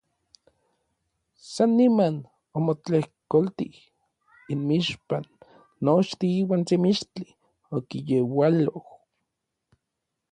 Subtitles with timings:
[1.51, 2.15] San niman
[2.57, 3.73] omotlejkoltij
[4.51, 5.23] inmixpan
[5.83, 7.27] nochtin iuan se mixtli
[7.75, 8.85] okiyeualoj.